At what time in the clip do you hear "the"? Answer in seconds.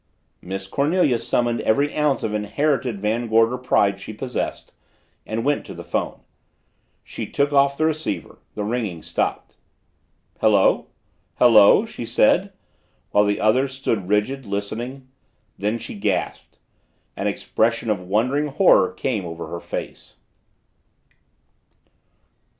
5.75-5.83, 7.77-7.85, 8.55-8.63, 13.25-13.39